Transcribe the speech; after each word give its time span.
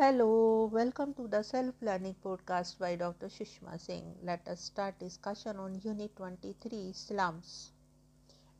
Hello, 0.00 0.70
welcome 0.72 1.12
to 1.14 1.26
the 1.26 1.42
Self 1.42 1.74
Learning 1.82 2.14
Podcast 2.24 2.78
by 2.78 2.94
Dr. 2.94 3.26
Sushma 3.26 3.80
Singh. 3.80 4.14
Let 4.22 4.46
us 4.46 4.60
start 4.60 4.96
discussion 5.00 5.56
on 5.56 5.80
Unit 5.82 6.14
23 6.14 6.92
Slums. 6.92 7.72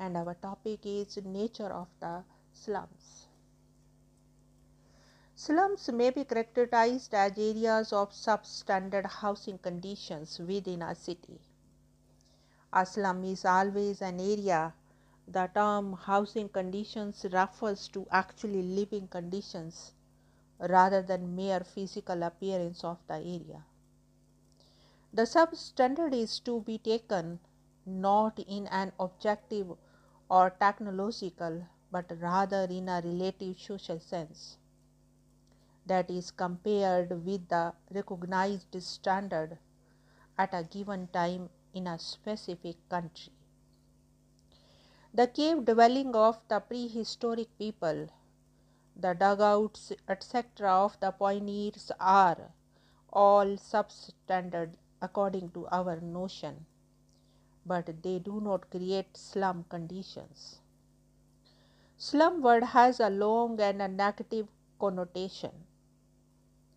And 0.01 0.17
our 0.17 0.35
topic 0.35 0.81
is 0.85 1.17
Nature 1.25 1.71
of 1.73 1.87
the 2.01 2.25
Slums. 2.53 3.29
Slums 5.37 5.89
may 5.93 6.11
be 6.11 6.25
characterized 6.25 7.15
as 7.15 7.39
areas 7.39 7.93
of 7.93 8.11
substandard 8.11 9.07
housing 9.07 9.59
conditions 9.59 10.41
within 10.41 10.83
a 10.83 10.93
city. 10.97 11.39
A 12.73 12.85
slum 12.85 13.23
is 13.23 13.45
always 13.45 14.03
an 14.03 14.19
area. 14.19 14.75
The 15.29 15.49
term 15.55 15.93
housing 15.93 16.49
conditions 16.49 17.25
refers 17.33 17.87
to 17.91 18.09
actually 18.11 18.63
living 18.63 19.07
conditions 19.07 19.93
rather 20.59 21.03
than 21.03 21.37
mere 21.37 21.61
physical 21.61 22.23
appearance 22.23 22.83
of 22.85 22.99
the 23.07 23.15
area. 23.15 23.65
The 25.13 25.23
substandard 25.23 26.15
is 26.15 26.41
to 26.41 26.61
be 26.61 26.79
taken 26.79 27.41
not 27.87 28.39
in 28.39 28.67
an 28.67 28.93
objective 29.01 29.73
or 30.29 30.51
technological 30.51 31.67
but 31.91 32.13
rather 32.21 32.65
in 32.65 32.89
a 32.89 33.01
relative 33.03 33.59
social 33.59 33.99
sense 33.99 34.59
that 35.87 36.11
is 36.11 36.31
compared 36.31 37.25
with 37.25 37.49
the 37.49 37.73
recognized 37.95 38.81
standard 38.83 39.59
at 40.37 40.53
a 40.53 40.63
given 40.63 41.09
time 41.09 41.49
in 41.73 41.87
a 41.87 41.99
specific 41.99 42.77
country. 42.91 43.33
The 45.15 45.27
cave 45.27 45.65
dwelling 45.65 46.15
of 46.15 46.41
the 46.49 46.61
prehistoric 46.61 47.49
people 47.59 48.09
the 48.99 49.15
dugouts, 49.15 49.93
etc., 50.09 50.69
of 50.71 50.99
the 50.99 51.13
pioneers 51.13 51.93
are 52.01 52.51
all 53.13 53.57
substandard 53.57 54.71
according 55.01 55.51
to 55.51 55.69
our 55.69 56.01
notion, 56.01 56.67
but 57.65 58.03
they 58.03 58.19
do 58.19 58.41
not 58.41 58.69
create 58.71 59.17
slum 59.17 59.65
conditions. 59.69 60.61
Slum 61.97 62.43
word 62.43 62.65
has 62.65 62.99
a 62.99 63.09
long 63.09 63.61
and 63.61 63.81
a 63.81 63.89
negative 63.89 64.49
connotation. 64.81 65.53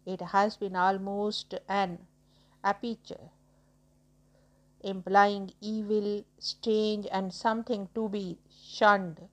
It 0.06 0.22
has 0.22 0.58
been 0.58 0.76
almost 0.76 1.56
an 1.68 2.00
epithet, 2.64 3.32
implying 4.82 5.52
evil, 5.60 6.24
strange, 6.40 7.08
and 7.12 7.34
something 7.34 7.90
to 7.96 8.10
be 8.10 8.38
shunned 8.50 9.28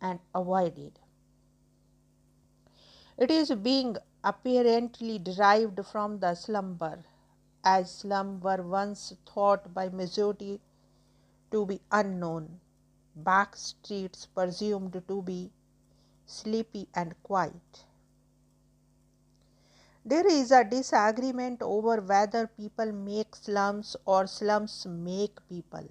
and 0.00 0.20
avoided. 0.34 0.98
It 3.18 3.32
is 3.32 3.50
being 3.50 3.96
apparently 4.22 5.18
derived 5.18 5.84
from 5.84 6.20
the 6.20 6.36
slumber, 6.36 7.04
as 7.64 7.90
slum 7.90 8.38
were 8.38 8.62
once 8.62 9.12
thought 9.26 9.74
by 9.74 9.88
majority 9.88 10.60
to 11.50 11.66
be 11.66 11.80
unknown, 11.90 12.60
back 13.16 13.56
streets 13.56 14.26
presumed 14.26 15.02
to 15.08 15.22
be 15.22 15.50
sleepy 16.26 16.88
and 16.94 17.20
quiet. 17.24 17.84
There 20.04 20.24
is 20.24 20.52
a 20.52 20.62
disagreement 20.62 21.60
over 21.60 22.00
whether 22.00 22.46
people 22.46 22.92
make 22.92 23.34
slums 23.34 23.96
or 24.06 24.28
slums 24.28 24.86
make 24.86 25.40
people. 25.48 25.88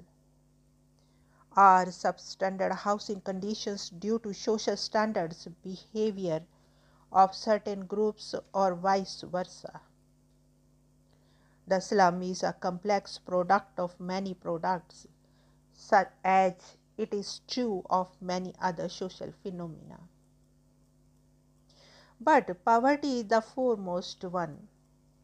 Are 1.58 1.88
substandard 1.88 2.74
housing 2.74 3.20
conditions 3.20 3.90
due 3.90 4.18
to 4.20 4.34
social 4.34 4.78
standards, 4.78 5.46
behavior, 5.62 6.42
of 7.18 7.34
certain 7.34 7.86
groups 7.88 8.36
or 8.54 8.76
vice 8.76 9.22
versa. 9.22 9.82
The 11.68 11.80
slum 11.80 12.22
is 12.22 12.44
a 12.44 12.54
complex 12.54 13.18
product 13.18 13.80
of 13.80 14.00
many 14.00 14.36
products, 14.36 15.08
such 15.74 16.12
as 16.24 16.54
it 16.96 17.12
is 17.16 17.42
true 17.48 17.84
of 17.90 18.22
many 18.22 18.54
other 18.62 18.88
social 18.88 19.34
phenomena. 19.42 20.00
But 22.22 22.64
poverty 22.64 23.22
is 23.22 23.28
the 23.28 23.42
foremost 23.42 24.24
one, 24.24 24.68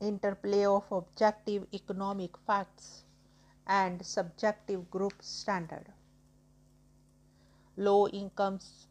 interplay 0.02 0.66
of 0.66 0.92
objective 0.92 1.68
economic 1.74 2.36
facts 2.48 3.04
and 3.68 4.04
subjective 4.04 4.90
group 4.90 5.14
standard. 5.22 5.94
Low 7.78 8.08
incomes 8.08 8.88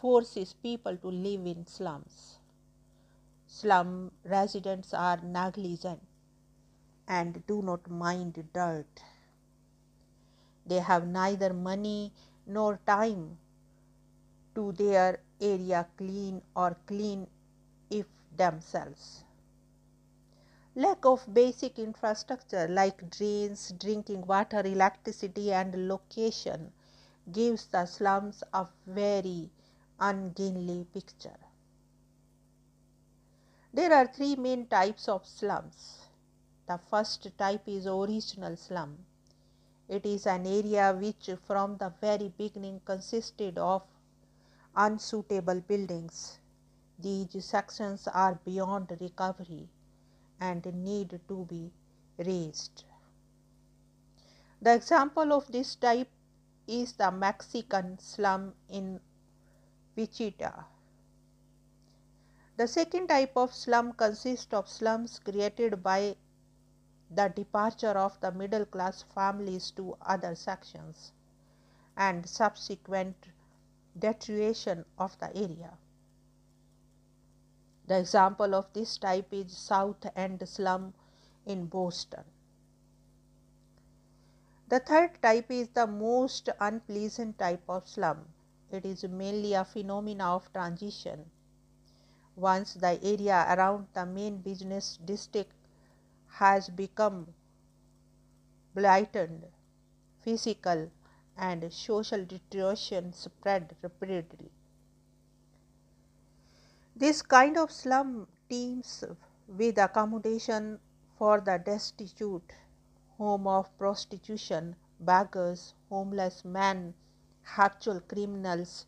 forces 0.00 0.54
people 0.62 0.96
to 0.96 1.08
live 1.08 1.46
in 1.46 1.66
slums. 1.66 2.38
Slum 3.46 4.12
residents 4.24 4.94
are 4.94 5.18
negligent 5.22 6.00
and 7.06 7.44
do 7.46 7.60
not 7.62 7.90
mind 7.90 8.42
dirt. 8.54 9.02
They 10.66 10.78
have 10.78 11.06
neither 11.06 11.52
money 11.52 12.12
nor 12.46 12.78
time 12.86 13.38
to 14.54 14.72
their 14.72 15.20
area 15.40 15.86
clean 15.96 16.42
or 16.54 16.76
clean 16.86 17.26
if 17.90 18.06
themselves. 18.36 19.24
Lack 20.76 21.04
of 21.04 21.26
basic 21.34 21.78
infrastructure 21.78 22.68
like 22.68 23.10
drains, 23.10 23.72
drinking 23.78 24.26
water, 24.26 24.60
electricity, 24.60 25.52
and 25.52 25.88
location 25.88 26.72
gives 27.32 27.66
the 27.66 27.84
slums 27.86 28.42
a 28.54 28.66
very 28.86 29.50
ungainly 30.00 30.86
picture. 30.94 31.38
There 33.72 33.92
are 33.92 34.06
three 34.06 34.34
main 34.34 34.66
types 34.66 35.08
of 35.08 35.26
slums. 35.26 36.06
The 36.66 36.78
first 36.90 37.28
type 37.38 37.62
is 37.66 37.86
original 37.86 38.56
slum. 38.56 38.98
It 39.88 40.06
is 40.06 40.26
an 40.26 40.46
area 40.46 40.92
which 40.92 41.30
from 41.46 41.76
the 41.76 41.92
very 42.00 42.32
beginning 42.36 42.80
consisted 42.84 43.58
of 43.58 43.82
unsuitable 44.74 45.60
buildings. 45.60 46.38
These 46.98 47.44
sections 47.44 48.08
are 48.12 48.38
beyond 48.44 48.92
recovery 49.00 49.68
and 50.40 50.64
need 50.74 51.20
to 51.28 51.46
be 51.48 51.70
razed. 52.18 52.84
The 54.62 54.74
example 54.74 55.32
of 55.32 55.50
this 55.50 55.74
type 55.74 56.08
is 56.66 56.92
the 56.92 57.10
Mexican 57.10 57.98
slum 57.98 58.54
in 58.68 59.00
Wichita. 59.96 60.64
The 62.56 62.68
second 62.68 63.08
type 63.08 63.36
of 63.36 63.54
slum 63.54 63.92
consists 63.92 64.52
of 64.52 64.68
slums 64.68 65.18
created 65.18 65.82
by 65.82 66.16
the 67.10 67.28
departure 67.28 67.98
of 67.98 68.20
the 68.20 68.30
middle 68.30 68.64
class 68.66 69.02
families 69.14 69.70
to 69.72 69.96
other 70.02 70.34
sections 70.34 71.12
and 71.96 72.28
subsequent 72.28 73.16
deterioration 73.98 74.84
of 74.98 75.18
the 75.18 75.34
area. 75.36 75.72
The 77.88 77.98
example 77.98 78.54
of 78.54 78.72
this 78.72 78.96
type 78.98 79.32
is 79.32 79.56
South 79.56 80.06
End 80.14 80.48
slum 80.48 80.94
in 81.46 81.66
Boston. 81.66 82.24
The 84.68 84.78
third 84.78 85.20
type 85.20 85.50
is 85.50 85.68
the 85.68 85.88
most 85.88 86.48
unpleasant 86.60 87.38
type 87.38 87.64
of 87.68 87.88
slum 87.88 88.26
it 88.72 88.84
is 88.84 89.04
mainly 89.04 89.54
a 89.54 89.64
phenomena 89.64 90.34
of 90.34 90.52
transition. 90.52 91.24
Once 92.36 92.74
the 92.74 92.98
area 93.02 93.46
around 93.54 93.86
the 93.94 94.06
main 94.06 94.38
business 94.38 94.98
district 95.04 95.52
has 96.28 96.68
become 96.68 97.26
blighted, 98.74 99.48
physical 100.22 100.90
and 101.36 101.72
social 101.72 102.24
deterioration 102.24 103.12
spread 103.12 103.74
rapidly. 103.82 104.50
This 106.94 107.22
kind 107.22 107.56
of 107.56 107.70
slum 107.72 108.28
teems 108.48 109.04
with 109.48 109.78
accommodation 109.78 110.78
for 111.18 111.40
the 111.40 111.58
destitute, 111.58 112.52
home 113.18 113.46
of 113.46 113.76
prostitution, 113.78 114.76
beggars, 115.00 115.74
homeless 115.88 116.44
men, 116.44 116.94
habitual 117.44 118.00
criminals, 118.00 118.86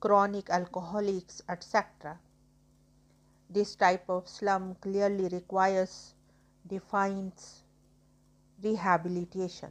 chronic 0.00 0.50
alcoholics, 0.50 1.42
etc. 1.48 2.18
This 3.48 3.74
type 3.74 4.08
of 4.08 4.28
slum 4.28 4.74
clearly 4.76 5.28
requires 5.28 6.14
defines 6.66 7.62
rehabilitation. 8.62 9.70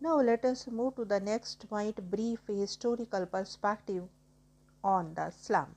Now 0.00 0.20
let 0.20 0.44
us 0.44 0.68
move 0.68 0.94
to 0.96 1.04
the 1.04 1.18
next 1.20 1.68
point 1.68 2.10
brief 2.10 2.40
historical 2.46 3.26
perspective 3.26 4.04
on 4.84 5.14
the 5.14 5.30
slum. 5.30 5.74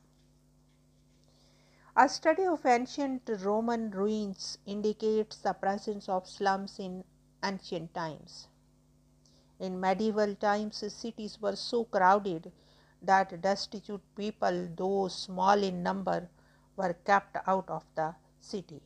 A 1.95 2.07
study 2.07 2.45
of 2.45 2.65
ancient 2.65 3.29
Roman 3.41 3.89
ruins 3.91 4.57
indicates 4.65 5.37
the 5.37 5.53
presence 5.53 6.07
of 6.07 6.27
slums 6.27 6.79
in 6.79 7.03
ancient 7.43 7.93
times. 7.93 8.47
In 9.61 9.79
medieval 9.79 10.33
times, 10.33 10.77
cities 10.91 11.39
were 11.39 11.55
so 11.55 11.83
crowded 11.83 12.51
that 13.03 13.39
destitute 13.41 14.01
people, 14.15 14.67
though 14.75 15.07
small 15.07 15.61
in 15.61 15.83
number, 15.83 16.29
were 16.75 16.93
kept 17.05 17.37
out 17.45 17.69
of 17.69 17.85
the 17.93 18.15
city. 18.39 18.81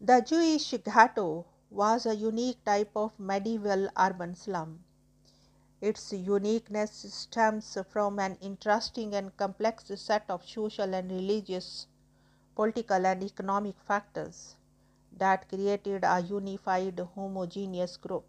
The 0.00 0.20
Jewish 0.20 0.70
ghetto 0.84 1.46
was 1.70 2.06
a 2.06 2.14
unique 2.14 2.64
type 2.64 2.92
of 2.94 3.18
medieval 3.18 3.88
urban 3.96 4.36
slum. 4.36 4.84
Its 5.80 6.12
uniqueness 6.12 6.92
stems 7.12 7.76
from 7.88 8.20
an 8.20 8.36
interesting 8.40 9.12
and 9.16 9.36
complex 9.36 9.90
set 10.00 10.24
of 10.30 10.48
social 10.48 10.94
and 10.94 11.10
religious, 11.10 11.88
political, 12.54 13.04
and 13.04 13.24
economic 13.24 13.74
factors 13.80 14.54
that 15.16 15.48
created 15.48 16.04
a 16.04 16.20
unified 16.20 17.00
homogeneous 17.16 17.96
group, 17.96 18.24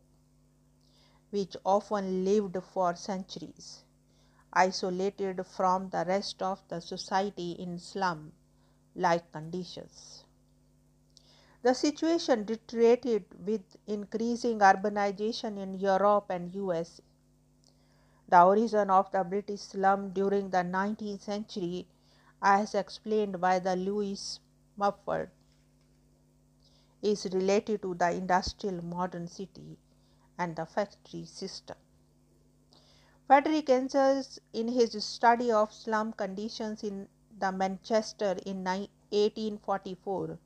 which 1.36 1.58
often 1.66 2.24
lived 2.24 2.58
for 2.74 2.96
centuries, 2.96 3.84
isolated 4.54 5.46
from 5.46 5.90
the 5.90 6.04
rest 6.08 6.42
of 6.42 6.62
the 6.70 6.80
society 6.80 7.52
in 7.64 7.78
slum 7.78 8.32
like 8.96 9.30
conditions. 9.34 10.24
The 11.62 11.74
situation 11.74 12.46
deteriorated 12.46 13.26
with 13.46 13.64
increasing 13.86 14.60
urbanization 14.60 15.58
in 15.58 15.74
Europe 15.74 16.28
and 16.30 16.54
US. 16.56 17.02
The 18.30 18.42
origin 18.44 18.90
of 18.90 19.12
the 19.12 19.24
British 19.24 19.62
slum 19.62 20.12
during 20.12 20.52
the 20.52 20.64
19th 20.64 21.22
century, 21.22 21.88
as 22.42 22.76
explained 22.76 23.42
by 23.42 23.58
the 23.60 23.76
Lewis 23.76 24.40
Mumford, 24.78 25.32
is 27.02 27.26
related 27.34 27.82
to 27.82 27.94
the 27.96 28.12
industrial 28.12 28.84
modern 28.84 29.28
city 29.28 29.78
and 30.38 30.56
the 30.56 30.66
factory 30.66 31.26
system. 31.26 31.78
Frederick 33.28 33.70
Engels, 33.70 34.40
in 34.54 34.68
his 34.68 35.04
study 35.04 35.52
of 35.52 35.74
slum 35.74 36.14
conditions 36.14 36.84
in 36.84 37.08
the 37.40 37.52
Manchester 37.52 38.38
in 38.46 38.64
1844, 38.64 40.38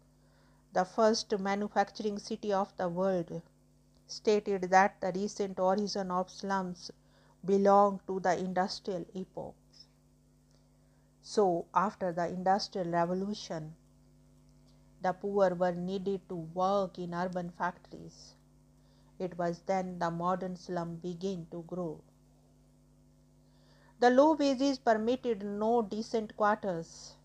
the 0.74 0.86
first 0.86 1.38
manufacturing 1.40 2.18
city 2.18 2.54
of 2.54 2.76
the 2.78 2.88
world, 2.88 3.42
stated 4.08 4.64
that 4.70 5.00
the 5.02 5.12
recent 5.14 5.60
origin 5.60 6.10
of 6.10 6.30
slums 6.30 6.92
belonged 7.46 8.00
to 8.08 8.20
the 8.20 8.38
industrial 8.38 9.06
epoch. 9.14 9.56
So, 11.22 11.66
after 11.76 12.12
the 12.12 12.28
Industrial 12.28 12.90
Revolution, 12.90 13.76
the 15.02 15.14
poor 15.14 15.54
were 15.54 15.74
needed 15.74 16.28
to 16.30 16.36
work 16.36 16.98
in 16.98 17.14
urban 17.14 17.52
factories. 17.52 18.34
It 19.20 19.38
was 19.38 19.60
then 19.66 20.00
the 20.00 20.10
modern 20.10 20.56
slum 20.56 20.96
began 20.96 21.46
to 21.52 21.64
grow. 21.64 22.00
The 24.00 24.10
low 24.10 24.34
wages 24.34 24.80
permitted 24.80 25.44
no 25.44 25.82
decent 25.82 26.38
quarters 26.38 27.16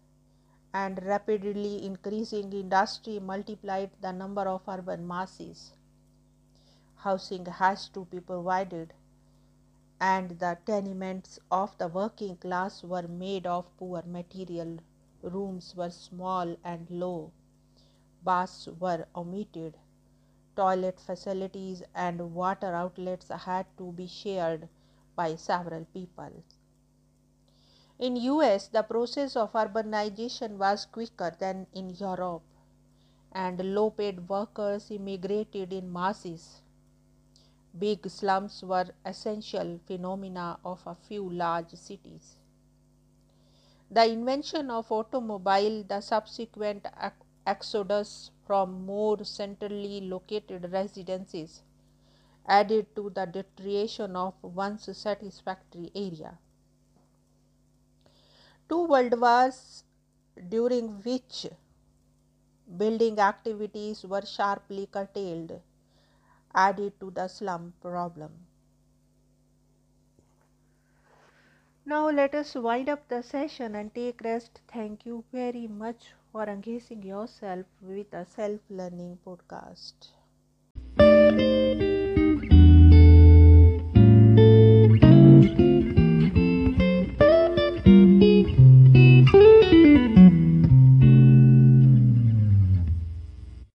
and 0.73 1.01
rapidly 1.05 1.87
increasing 1.87 2.53
industry 2.53 3.21
multiplied 3.21 3.91
the 4.01 4.13
number 4.13 4.43
of 4.43 4.63
urban 4.69 5.07
masses. 5.07 5.73
Housing 6.97 7.47
has 7.47 7.89
to 7.91 8.07
be 8.07 8.19
provided, 8.19 8.93
and 10.01 10.31
the 10.41 10.59
tenements 10.67 11.39
of 11.51 11.79
the 11.79 11.87
working 11.87 12.37
class 12.39 12.83
were 12.83 13.07
made 13.07 13.47
of 13.47 13.67
poor 13.77 14.03
material. 14.05 14.79
Rooms 15.23 15.77
were 15.77 15.91
small 15.91 16.57
and 16.65 16.91
low. 16.91 17.31
Baths 18.25 18.67
were 18.81 19.07
omitted. 19.15 19.79
Toilet 20.57 21.01
facilities 21.01 21.83
and 21.95 22.35
water 22.35 22.75
outlets 22.75 23.29
had 23.29 23.67
to 23.79 23.93
be 23.93 24.07
shared 24.07 24.69
by 25.17 25.35
several 25.37 25.85
people. 25.93 26.45
In 27.99 28.17
US, 28.17 28.69
the 28.69 28.83
process 28.83 29.37
of 29.37 29.53
urbanization 29.53 30.57
was 30.59 30.85
quicker 30.85 31.35
than 31.39 31.67
in 31.73 31.91
Europe, 31.91 32.43
and 33.33 33.75
low-paid 33.75 34.29
workers 34.29 34.91
immigrated 34.91 35.73
in 35.73 35.93
masses. 35.93 36.61
Big 37.77 38.09
slums 38.09 38.63
were 38.63 38.91
essential 39.05 39.79
phenomena 39.87 40.59
of 40.65 40.81
a 40.87 40.95
few 40.95 41.29
large 41.29 41.71
cities. 41.75 42.37
The 43.91 44.07
invention 44.09 44.71
of 44.71 44.91
automobile, 44.91 45.85
the 45.85 46.01
subsequent 46.01 46.87
exodus 47.47 48.31
from 48.47 48.85
more 48.87 49.25
centrally 49.25 50.01
located 50.01 50.71
residences 50.73 51.63
added 52.47 52.87
to 52.95 53.11
the 53.11 53.27
deterioration 53.27 54.17
of 54.17 54.35
once 54.43 54.89
satisfactory 54.93 55.91
area 55.95 56.39
two 58.69 58.83
world 58.87 59.21
wars 59.21 59.85
during 60.49 60.89
which 61.03 61.47
building 62.83 63.19
activities 63.19 64.05
were 64.05 64.25
sharply 64.25 64.87
curtailed 64.91 65.61
added 66.55 66.99
to 67.01 67.11
the 67.11 67.27
slum 67.29 67.75
problem. 67.81 68.31
Now 71.85 72.09
let 72.09 72.35
us 72.35 72.55
wind 72.55 72.89
up 72.89 73.09
the 73.09 73.23
session 73.23 73.75
and 73.75 73.95
take 73.95 74.23
rest. 74.23 74.61
Thank 74.73 75.05
you 75.05 75.25
very 75.33 75.67
much 75.67 76.15
or 76.35 76.45
engaging 76.49 77.03
yourself 77.03 77.65
with 77.81 78.13
a 78.13 78.27
self 78.27 78.61
learning 78.69 79.19
podcast. 79.25 80.11